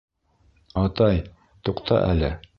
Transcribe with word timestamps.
Атай, 0.85 1.21
туҡта 1.69 2.03
әле! 2.11 2.37